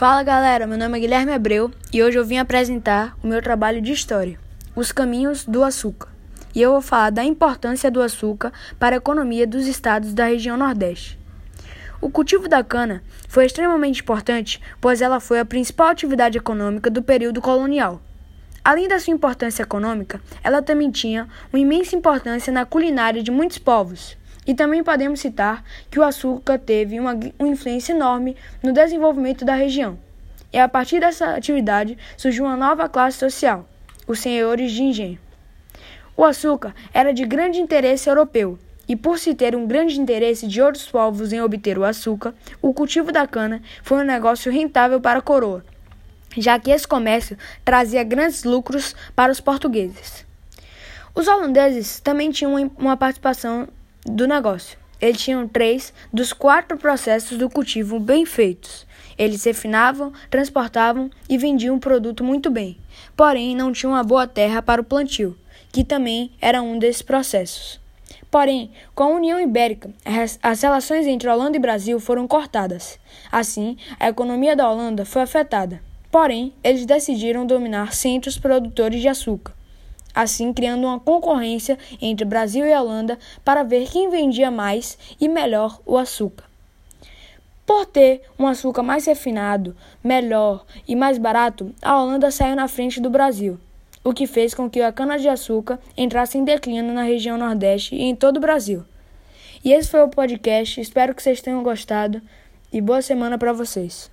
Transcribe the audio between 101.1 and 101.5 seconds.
que vocês